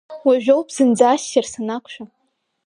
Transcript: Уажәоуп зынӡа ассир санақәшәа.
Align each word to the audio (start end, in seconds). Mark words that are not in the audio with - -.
Уажәоуп 0.25 0.67
зынӡа 0.75 1.05
ассир 1.13 1.45
санақәшәа. 1.51 2.03